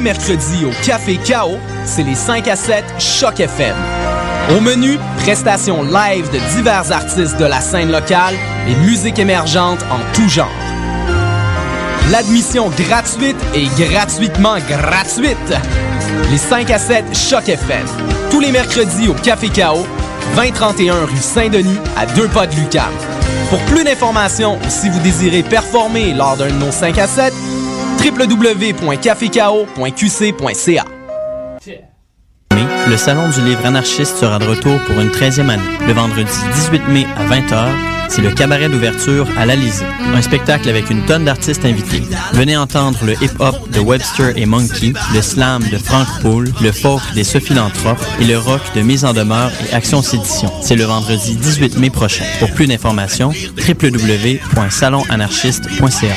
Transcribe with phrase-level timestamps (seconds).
[0.00, 3.76] les mercredis au Café Chaos, c'est les 5 à 7 Choc FM.
[4.56, 8.34] Au menu, prestations live de divers artistes de la scène locale
[8.68, 10.48] et musique émergente en tout genre.
[12.10, 15.36] L'admission gratuite et gratuitement gratuite.
[16.30, 17.86] Les 5 à 7 Choc FM.
[18.30, 19.86] Tous les mercredis au Café Chaos,
[20.36, 22.92] 2031 rue Saint-Denis, à deux pas de Lucam.
[23.50, 27.34] Pour plus d'informations ou si vous désirez performer lors d'un de nos 5 à 7,
[28.02, 30.84] www.cafecao.qc.ca.
[32.88, 35.62] Le Salon du livre anarchiste sera de retour pour une 13e année.
[35.86, 37.68] Le vendredi 18 mai à 20h,
[38.08, 39.84] c'est le cabaret d'ouverture à l'Alizé.
[40.12, 42.02] Un spectacle avec une tonne d'artistes invités.
[42.32, 47.00] Venez entendre le hip-hop de Webster et Monkey, le slam de Frank Poole, le folk
[47.14, 50.50] des Sophilanthropes et le rock de Mise en demeure et Action Sédition.
[50.60, 52.24] C'est le vendredi 18 mai prochain.
[52.40, 56.16] Pour plus d'informations, www.salonanarchiste.ca.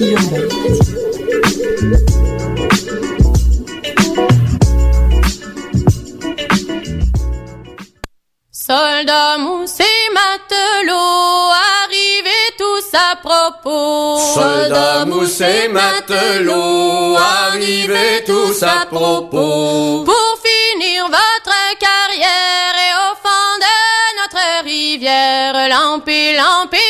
[0.00, 1.90] l'alternative urbaine.
[8.52, 9.38] Soldats,
[10.14, 11.50] matelots,
[11.82, 14.18] arrivez tous à propos.
[14.34, 20.04] Soldats, mousse et matelots, arrivez tous à propos.
[20.04, 23.76] Pour finir votre carrière et au fond de
[24.20, 26.89] notre rivière, lampé, lampé,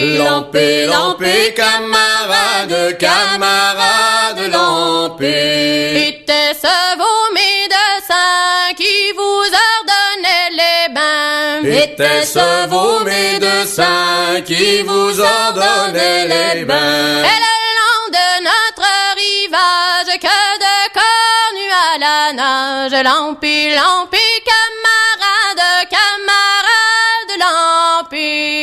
[0.00, 0.86] lampé.
[0.86, 6.08] Lampé, lampé, camarades, camarades, lampé.
[6.08, 11.62] Était-ce vos médecins qui vous ordonnaient les bains?
[11.64, 17.22] Était-ce vos médecins qui vous ordonnaient les bains?
[17.30, 24.19] Et le long de notre rivage, que de cornues à la nage, lampi, lampi,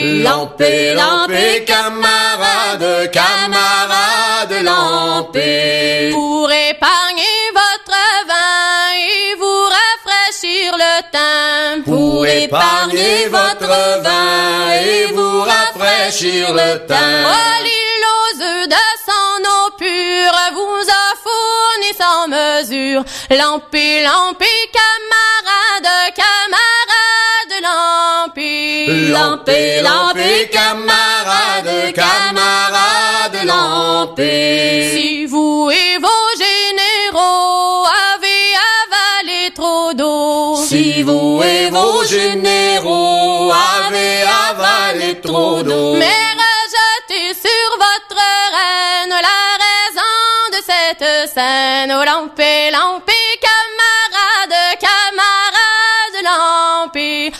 [0.07, 6.11] Lampé, lampé, camarades, camarades, lampé.
[6.13, 11.81] Pour épargner votre vin et vous rafraîchir le teint.
[11.85, 17.23] Pour épargner votre vin et vous rafraîchir le teint.
[17.25, 23.03] Oh, l'île aux œufs de son eau pure vous a fourni sans mesure.
[23.29, 28.66] Lampi, lampi, camarades, camarades, lampi.
[28.87, 34.91] Lampé, lampé, camarades, camarades, lampé.
[34.93, 40.55] Si vous et vos généraux avez avalé trop d'eau.
[40.65, 45.95] Si vous et vos généraux avez avalé trop d'eau.
[45.95, 46.05] Mais
[46.41, 48.15] rejetez sur votre
[48.55, 50.15] reine la raison
[50.53, 51.89] de cette scène.
[51.89, 53.06] Lampé, lampé,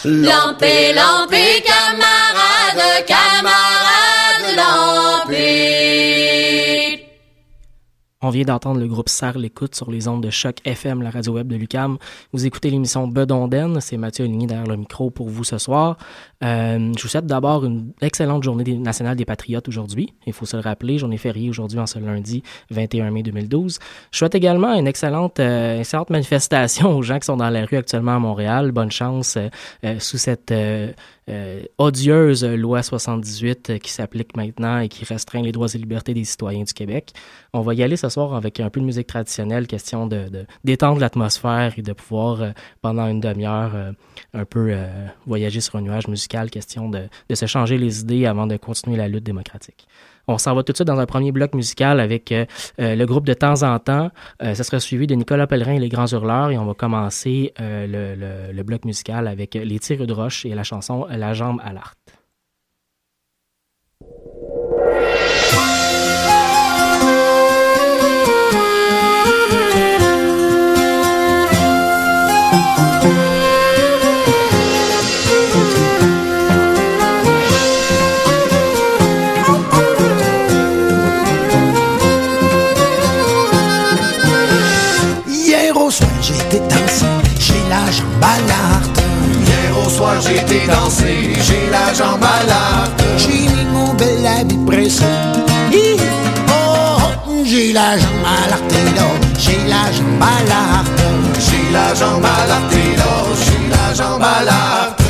[0.07, 0.93] lampé.
[0.93, 3.03] Lampé, lampé, camarades,
[8.27, 11.31] On vient d'entendre le groupe Serre l'écoute sur les ondes de choc FM, la radio
[11.31, 11.97] web de Lucam.
[12.33, 13.79] Vous écoutez l'émission Bedonden.
[13.79, 15.95] C'est Mathieu Aligny derrière le micro pour vous ce soir.
[16.43, 20.13] Euh, je vous souhaite d'abord une excellente journée nationale des patriotes aujourd'hui.
[20.25, 23.79] Il faut se le rappeler, journée fériée aujourd'hui en ce lundi 21 mai 2012.
[24.11, 27.77] Je souhaite également une excellente, euh, excellente manifestation aux gens qui sont dans la rue
[27.77, 28.73] actuellement à Montréal.
[28.73, 30.53] Bonne chance euh, sous cette...
[31.29, 36.13] euh, odieuse loi 78 euh, qui s'applique maintenant et qui restreint les droits et libertés
[36.13, 37.13] des citoyens du Québec.
[37.53, 40.45] On va y aller ce soir avec un peu de musique traditionnelle, question de, de
[40.63, 42.51] d'étendre l'atmosphère et de pouvoir, euh,
[42.81, 43.91] pendant une demi-heure, euh,
[44.33, 44.87] un peu euh,
[45.25, 48.97] voyager sur un nuage musical, question de, de se changer les idées avant de continuer
[48.97, 49.87] la lutte démocratique.
[50.29, 52.45] On s'en va tout de suite dans un premier bloc musical avec euh,
[52.81, 54.11] euh, le groupe de temps en temps.
[54.43, 57.53] Euh, ça sera suivi de Nicolas Pellerin et les Grands Hurleurs et on va commencer
[57.61, 61.33] euh, le, le- le bloc musical avec les tirs de roche et la chanson La
[61.33, 61.96] jambe à l'art.
[101.99, 105.01] Jambe à la jambe à l'arte.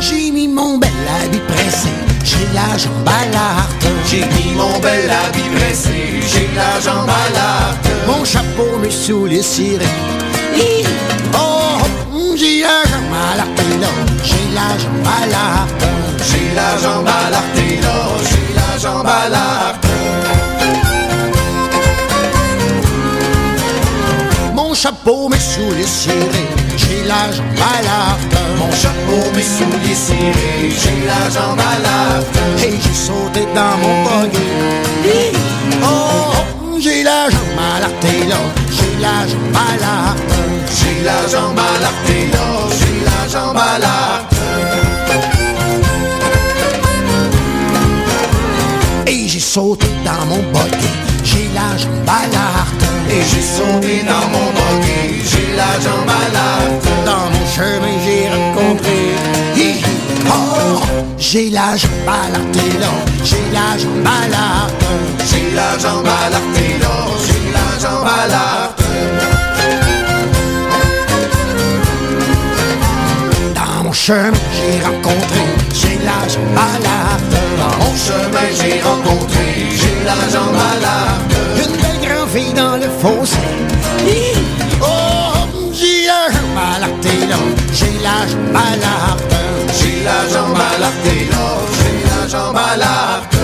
[0.00, 0.90] J'ai mis mon bel
[1.24, 1.90] habit pressé,
[2.24, 3.86] j'ai la jambe à l'arte.
[4.06, 7.88] J'ai mis mon bel habit pressé, j'ai la jambe à l'arte.
[8.06, 9.84] Mon chapeau, mes souliers cirés.
[11.34, 11.78] Oh,
[12.14, 13.60] oh, j'ai la jambe à l'arte,
[14.24, 15.84] j'ai la jambe à l'arte.
[16.28, 19.81] J'ai la jambe à l'arte j'ai la jambe à l'arte.
[24.82, 28.34] Chapeau, mes souliers cirés, j'ai la jambe à l'arte.
[28.58, 32.36] Mon chapeau, mes souliers cirés, j'ai la jambe à l'arte.
[32.58, 34.42] Et j'ai sauté dans mon buggy.
[35.84, 38.40] Oh, oh, j'ai la jambe à l'arte, et là,
[38.76, 40.32] j'ai la jambe à l'arte.
[40.76, 41.90] J'ai la jambe à là,
[42.78, 44.34] j'ai la jambe à l'arte.
[49.06, 50.88] Et j'ai sauté dans mon buggy,
[51.32, 52.84] j'ai la jambe à l'arte.
[53.10, 56.86] Et j'ai sauté dans mon buggy, j'ai la jambe à l'arte.
[57.04, 58.98] Dans mon chemin, j'ai rencontré.
[60.28, 60.80] Oh,
[61.18, 62.92] j'ai la jambe à l'arte, et là,
[63.24, 64.84] j'ai la jambe à l'arte.
[65.30, 66.94] J'ai la jambe à l'arte et là,
[67.26, 69.31] j'ai la jambe à l'arte.
[74.02, 75.42] Chemin, j'ai rencontré,
[76.56, 77.34] à l'arte.
[77.56, 79.68] Dans mon chemin, j'ai rencontré,
[80.28, 81.32] jambe à l'arte.
[81.56, 83.36] Une belle grande fille dans le fossé.
[84.00, 84.34] Hi!
[84.80, 85.48] Oh,
[86.56, 87.36] à l'arte, et là.
[87.72, 88.76] J'ai la jambe à
[90.80, 91.24] l'arte et
[92.08, 93.36] là, jambe à l'arte.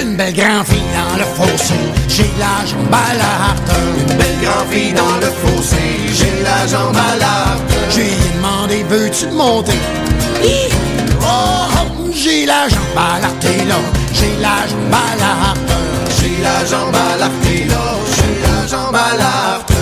[0.00, 1.74] Une belle grande fille dans le fossé,
[2.20, 3.70] j'ai la jambe à l'arte.
[3.98, 5.76] Une belle grande fille dans le fossé,
[6.12, 7.62] j'ai la jambe à l'arte.
[7.90, 9.78] Je lui ai demandé, veux-tu monter?
[10.42, 10.68] Hi!
[11.22, 13.76] Oh, j'ai la jambe à l'arte, là,
[14.12, 15.58] j'ai la jambe à l'arte.
[16.20, 17.32] J'ai la jambe à l'arte
[17.68, 17.84] là,
[18.14, 19.72] j'ai la jambe à l'arte.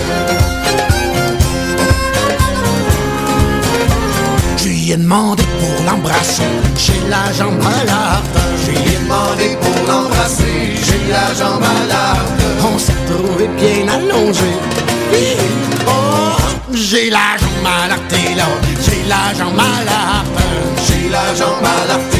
[4.57, 6.43] Je lui ai demandé pour l'embrasser,
[6.77, 8.38] j'ai la jambe à l'arte.
[8.69, 12.41] Je lui ai demandé pour l'embrasser, j'ai la jambe l'arte.
[12.73, 14.51] On s'est trouvé bien allongé.
[15.87, 16.37] Oh,
[16.73, 18.45] j'ai la jambe l'arte, et là,
[18.85, 20.27] j'ai la jambe l'arte.
[20.87, 22.18] J'ai la jambe à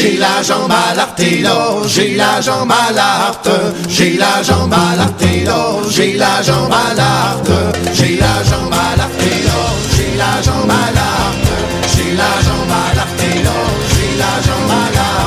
[0.00, 3.50] J'ai la jambe à l'arte et là, j'ai la jambe à l'arte.
[3.88, 7.50] J'ai la jambe à l'arte et là, j'ai la jambe à l'arte.
[7.94, 9.58] J'ai la jambe à l'arte et là,
[9.96, 11.50] j'ai la jambe à l'arte.
[11.96, 13.50] J'ai la jambe à l'arte et là,
[13.90, 15.18] j'ai la jambe à l'arte.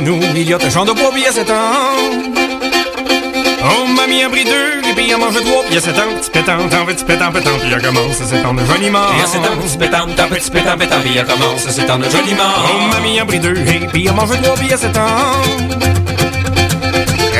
[0.00, 2.45] nous, il y a un champ de bois, puis il
[3.66, 3.82] y a sept ans.
[3.82, 5.98] Oh, mamie a pris deux, et puis a mangé trois, puis il y a sept
[5.98, 9.06] ans, petit pétant, tant petit pétant, pétant, puis il commence à s'étendre joliment.
[9.14, 11.70] Il y a sept ans, petit pétant, tant petit pétant, pétant, puis il commence à
[11.70, 12.52] s'étendre joliment.
[12.64, 14.96] Oh, mamie a pris deux, et puis a mangé trois, puis il y a sept
[14.96, 15.42] ans.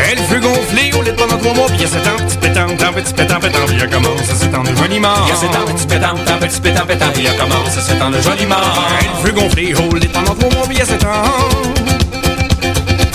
[0.08, 2.36] Elle fut gonflée au lit pendant trois mois, puis il y a sept ans, petit
[2.36, 5.14] pétant, tant petit pétant, pétant, puis il commence à s'étendre joliment.
[5.24, 7.80] Il y a sept ans, petit pétant, tant petit pétant, pétant, puis il commence à
[7.80, 8.56] s'étendre joliment.
[9.00, 11.24] Elle fut gonflée au lit pendant trois mois, puis il y a sept ans.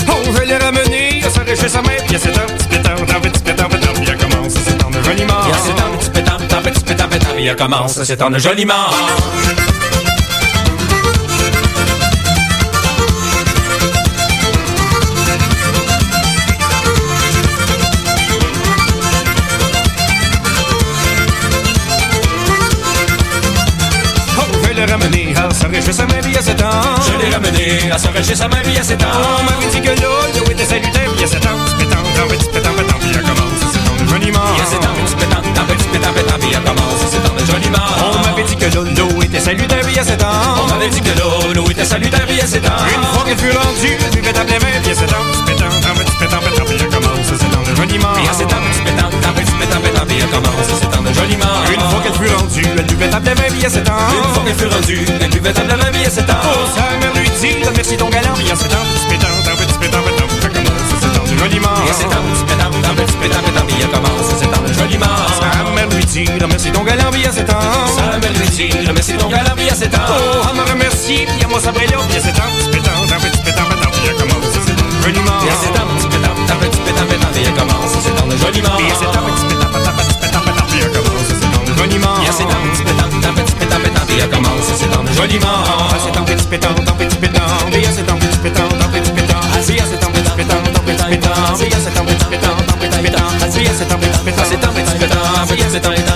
[0.08, 1.71] Oh, je l'ai ramené, à s'arrêter chez sa mère,
[7.52, 8.72] il commence à s'étendre joliment.
[24.38, 24.42] Oh,
[24.86, 26.66] ramené à chez sa y a sept ans.
[27.06, 29.06] Je l'ai ramené à chez sa y a sept ans.
[29.38, 32.02] On m'avait dit que l'eau était salutaire, puis il y a sept ans, petit pétant,
[32.16, 34.40] tant petit pétant, pétant, puis il commence à s'étendre joliment.
[34.54, 37.01] Il y a sept ans, petit pétant, tant petit pétant, pétant, puis il commence
[37.72, 37.86] joliment.
[38.14, 40.28] On m'avait dit que l'eau était salutaire, il y a sept ans.
[40.62, 42.72] On m'avait dit que l'eau était salutaire, puis il y a sept ans.
[42.94, 45.66] Une fois qu'elle fut il y a sept ans, pétant,
[46.66, 47.32] puis commence
[47.76, 48.14] joliment.
[48.18, 48.62] Il y a sept ans,
[50.06, 51.46] puis commence à s'étendre joliment.
[51.72, 54.08] Une fois qu'elle fut rendue, elle buvait il y a ans.
[54.12, 56.40] Une fois qu'elle fut rendue, elle buvait il y a ans.
[56.44, 58.84] Oh, sa mère lui dit, merci ton galant, puis il y a sept ans,
[60.52, 60.92] commence
[61.38, 61.76] joliment.
[61.82, 62.22] Il y a sept ans,
[63.66, 65.16] puis commence s'étendre joliment.
[65.40, 67.01] Sa mère lui dit, merci ton galant,
[67.32, 67.86] puis il y a sept ans.
[67.96, 70.04] Sa mère lui dit, remercie ton galant, puis il y a sept ans.
[70.08, 72.50] Oh, elle me remercie, puis à moi ça brille, puis il y a sept ans,
[72.58, 74.60] petit pétant, tant petit pétant, pétant, puis il commence à
[75.06, 75.32] joliment.
[75.32, 76.12] Petit puis commence à joliment.
[76.12, 78.76] Ans, petit pétant, pétant, petit pétant, pétant, puis il commence à s'étendre joliment.
[78.76, 78.98] Petit
[84.08, 85.58] puis commence à joliment.
[85.66, 86.74] Ah, c'est un petit pétant,
[87.70, 90.56] mais il y a c'est petit pétant, un petit pétant, ah, c'est un petit pétant,
[90.56, 92.04] un petit mais il y a c'est un
[93.98, 94.64] petit ah, c'est C'est
[95.62, 96.11] a c'est un petit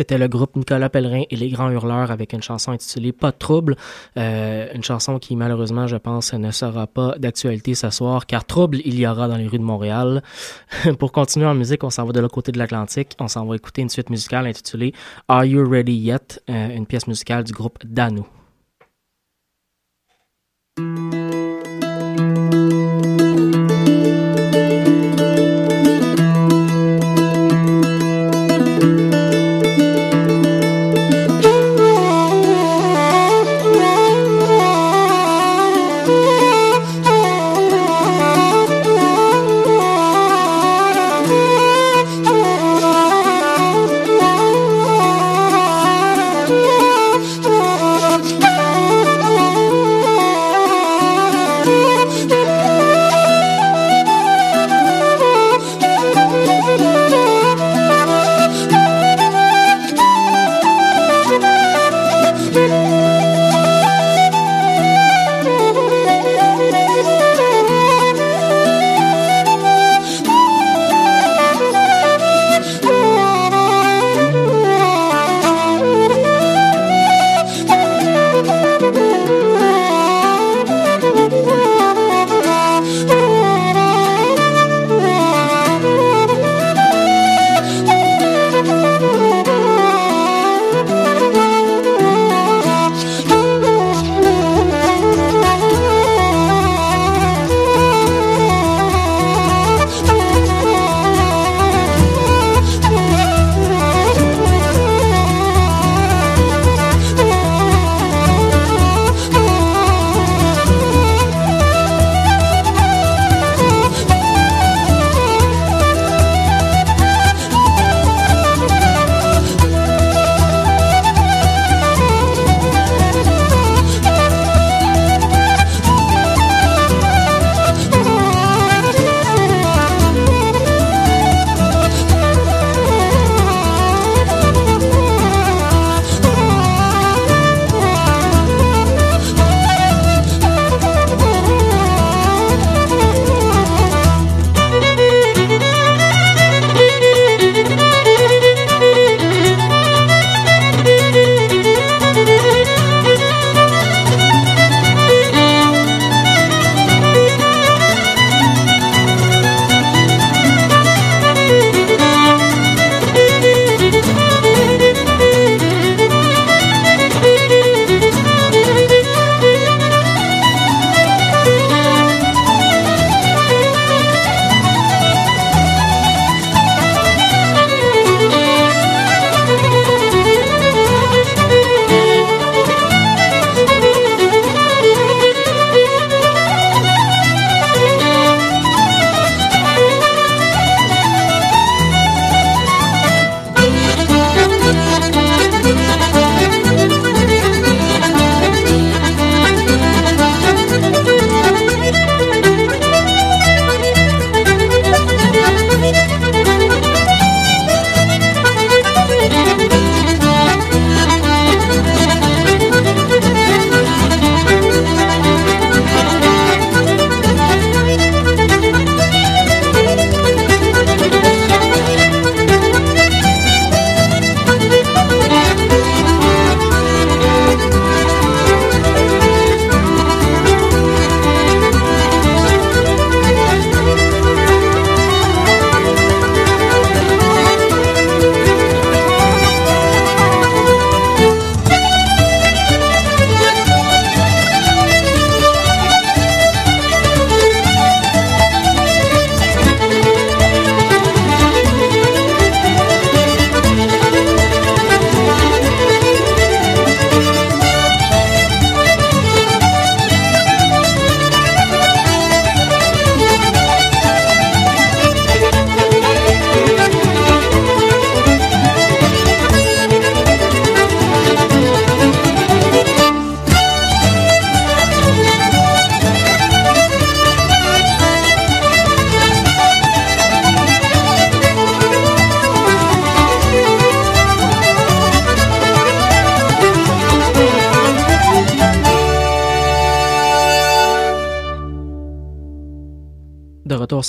[0.00, 3.36] C'était le groupe Nicolas Pellerin et les Grands Hurleurs avec une chanson intitulée Pas de
[3.36, 3.76] trouble.
[4.16, 8.78] Euh, une chanson qui, malheureusement, je pense, ne sera pas d'actualité ce soir, car trouble,
[8.86, 10.22] il y aura dans les rues de Montréal.
[10.98, 13.10] Pour continuer en musique, on s'en va de l'autre côté de l'Atlantique.
[13.20, 14.94] On s'en va écouter une suite musicale intitulée
[15.28, 16.40] Are You Ready Yet?
[16.48, 18.26] Euh, une pièce musicale du groupe Dano.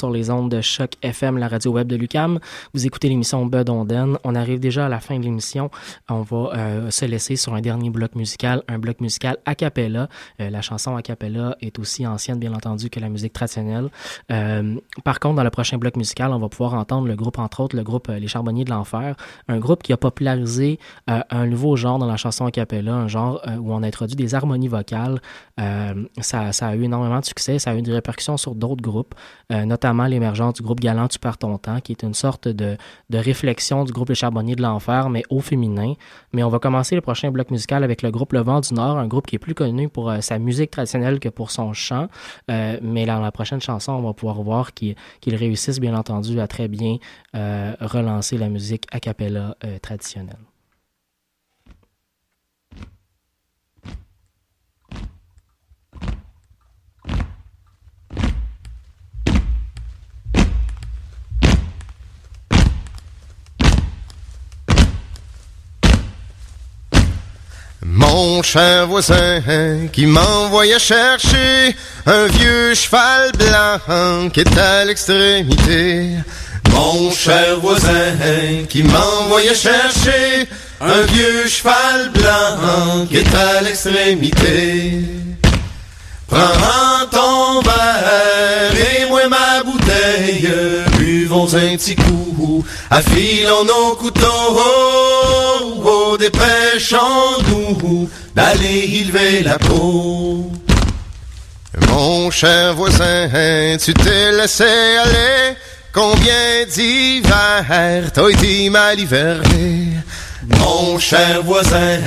[0.01, 2.39] De retour sur les ondes de Choc FM, la radio web de Lucam.
[2.73, 4.17] Vous écoutez l'émission Bud Onden.
[4.25, 5.71] On arrive déjà à la fin de l'émission.
[6.09, 10.09] On va euh, se laisser sur un dernier bloc musical, un bloc musical a cappella.
[10.41, 13.89] Euh, la chanson a cappella est aussi ancienne, bien entendu, que la musique traditionnelle.
[14.29, 17.61] Euh, par contre, dans le prochain bloc musical, on va pouvoir entendre le groupe, entre
[17.61, 19.15] autres, le groupe Les Charbonniers de l'Enfer,
[19.47, 23.41] un groupe qui a popularisé un nouveau genre dans la chanson a cappella, un genre
[23.59, 25.21] où on introduit des harmonies vocales.
[26.19, 29.15] ça, ça a eu énormément de succès, ça a eu des répercussions sur d'autres groupes.
[29.49, 32.77] Notamment l'émergence du groupe Galant Tu perds ton temps, qui est une sorte de,
[33.09, 35.93] de réflexion du groupe Les Charbonniers de l'Enfer, mais au féminin.
[36.33, 38.97] Mais on va commencer le prochain bloc musical avec le groupe Le Vent du Nord,
[38.97, 42.07] un groupe qui est plus connu pour euh, sa musique traditionnelle que pour son chant.
[42.49, 44.95] Euh, mais dans la prochaine chanson, on va pouvoir voir qu'ils
[45.27, 46.97] réussissent, bien entendu, à très bien
[47.33, 50.50] relancer la musique a cappella traditionnelle.
[67.93, 69.41] Mon cher voisin
[69.91, 71.75] qui m'envoyait chercher
[72.05, 76.11] un vieux cheval blanc qui est à l'extrémité.
[76.71, 80.47] Mon cher voisin qui m'envoyait chercher
[80.79, 85.01] un vieux cheval blanc qui est à l'extrémité.
[86.29, 90.49] Prends ton verre et moi ma bouteille,
[90.97, 94.29] buvons un petit coup, affilons nos couteaux,
[95.83, 100.51] oh, oh, dépêchons-nous d'aller élever la peau.
[101.87, 105.55] Mon cher voisin, tu t'es laissé aller,
[105.93, 109.87] combien d'hiver t'as été mal hiverné?
[110.57, 111.99] Mon cher voisin,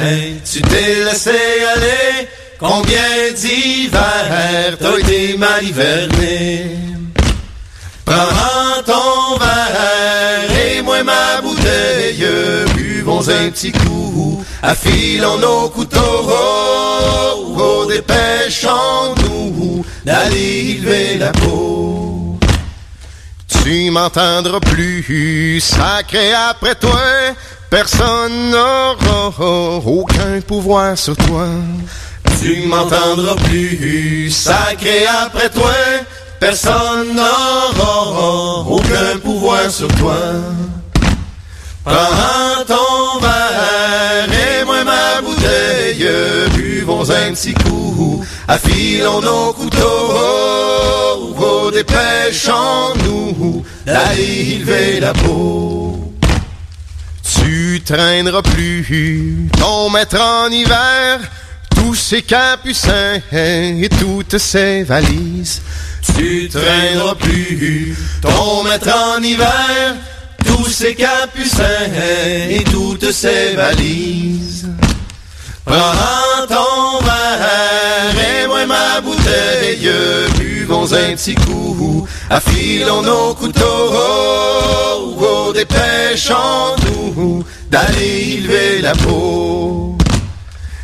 [0.51, 6.79] tu t'es laissé aller, Combien d'hiver t'as été mal hiverné?
[8.05, 9.93] Prends ton verre
[13.31, 22.39] un petit coup, affilons nos couteaux, oh, oh, dépêchons-nous d'aller élever la peau.
[23.49, 27.01] Tu m'entendras plus, sacré après toi,
[27.71, 31.47] personne n'aura aucun pouvoir sur toi.
[32.43, 35.73] Tu m'entendras plus, sacré après toi,
[36.39, 40.17] personne n'aura aucun pouvoir sur toi.
[41.85, 46.09] Prends ton verre et moi ma bouteille,
[46.55, 50.14] buvons un petit coup, affilons nos couteaux,
[51.38, 56.14] oh, dépêchons-nous d'aller élever la peau.
[57.23, 61.20] Tu traîneras plus ton maître en hiver,
[61.75, 65.61] tous ces capucins et toutes ces valises.
[66.16, 69.97] Tu traîneras plus ton maître en hiver,
[70.46, 71.90] tous ces capucins
[72.50, 74.68] et toutes ces valises.
[75.64, 79.90] Prends ton verre et moi ma bouteille,
[80.38, 89.96] buvons un petit coup, affilons nos couteaux, oh, oh, dépêchons-nous d'aller élever la peau.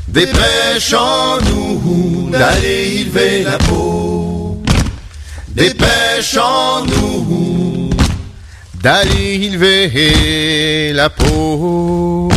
[0.08, 4.62] Dépêchons-nous d'aller élever la peau.
[5.48, 7.79] Dépêchons-nous
[8.82, 12.28] d'aller élever la peau.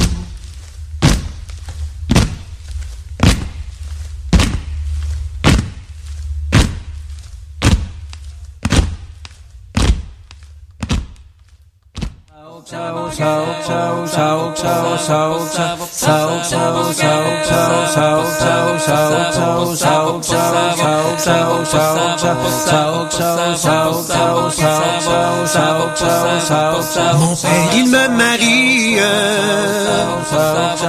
[27.17, 28.97] Mon père il me marie,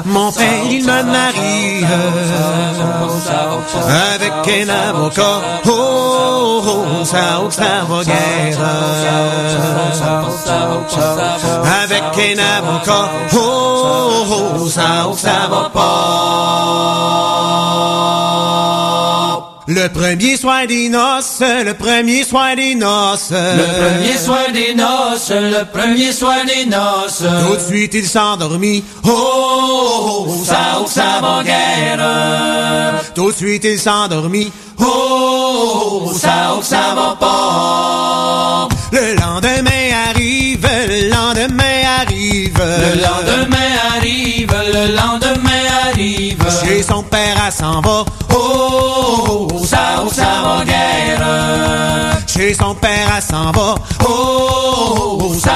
[0.04, 1.85] mon père il me marie
[3.88, 5.40] avec un avocat.
[5.66, 8.59] Oh, oh, ça, ça va guère
[11.83, 13.11] avec un avocat.
[13.35, 16.73] Oh, oh, ça, ça va pas.
[19.66, 23.31] Le premier soir des noces, le premier soir des noces.
[23.31, 27.22] Le premier soir des noces, le premier soir des noces.
[27.48, 28.85] Tout de suite il s'endormit.
[29.05, 33.03] Oh, oh, oh, ça, oh, ça va guère.
[33.14, 34.53] Tout de suite il s'endormit.
[34.79, 38.68] Oh, oh, ça, oh, ça va pas.
[38.92, 42.59] Le lendemain arrive, le lendemain arrive.
[42.59, 45.63] Le lendemain arrive, le lendemain
[45.96, 48.04] Chez son père, elle s'en va.
[48.35, 52.18] Oh, oh, ça, oh, ça va guère.
[52.26, 53.52] Chez son père, elle s'en.
[53.57, 55.53] Oh, oh, oh, ça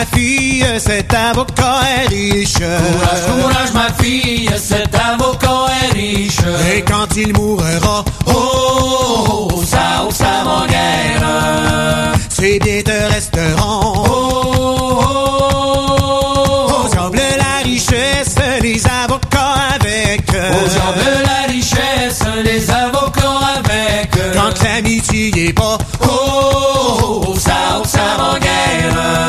[0.00, 2.54] ma fille, cet avocat est riche.
[2.54, 6.38] Courage, courage ma fille, cet avocat est riche.
[6.74, 12.14] Et quand il mourra, oh, oh, ça, oh, ça va guère.
[12.30, 13.92] Ses biens te resteront.
[13.94, 20.30] Oh, oh, oh, Aux hommes la richesse, les avocats avec.
[20.30, 24.10] Aux hommes la richesse, les avocats avec.
[24.34, 25.76] Quand l'amitié est pas.
[26.02, 29.19] Oh, oh, ça, oh, ça va guère.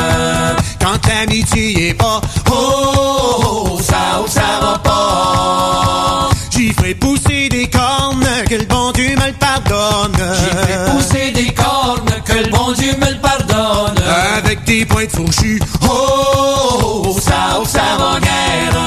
[0.80, 2.21] Quand l'amitié est pas.
[2.52, 6.30] Oh, ça, oh, ça va pas.
[6.52, 10.15] J'y ferai pousser des cornes, que le bon Dieu me le pardonne.
[10.17, 14.04] J'y ferai pousser des cornes, que le bon Dieu me le pardonne.
[14.38, 15.62] Avec des pointes fourchues.
[15.84, 18.78] Oh, oh, ça, oh, ça va guère.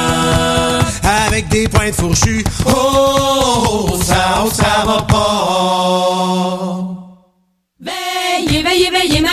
[1.26, 2.44] Avec des pointes fourchues.
[2.66, 5.53] Oh, oh, ça, oh, ça va pas.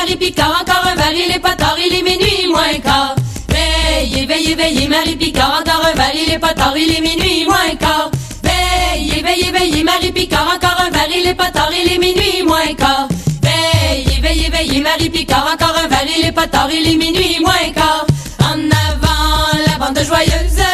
[0.02, 3.14] Marie Picard, encore un val, il est pas tard, il est minuit, moins quart.
[3.50, 7.46] Veillez, veillez, veillez, Marie Picard, encore un val, il est pas tard, il est minuit,
[7.46, 8.10] moins quart.
[8.42, 12.42] Veillez, veillez, veillez, Marie Picard, encore un val, il est pas tard, il est minuit,
[12.42, 13.10] moins quart.
[13.44, 17.38] Veillez, veillez, veillez, Marie Picard, encore un val, il est pas tard, il est minuit,
[17.40, 18.08] moins quart.
[18.40, 18.58] En
[18.90, 20.71] avant, la bande joyeuse.